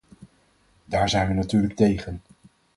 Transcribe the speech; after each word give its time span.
Daar 0.85 1.09
zijn 1.09 1.27
we 1.27 1.33
natuurlijk 1.33 1.75
tegen. 1.75 2.21